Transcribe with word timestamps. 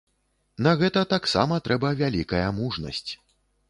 На 0.67 0.71
гэта 0.79 1.03
таксама 1.13 1.61
трэба 1.69 1.95
вялікая 2.03 2.45
мужнасць. 2.63 3.11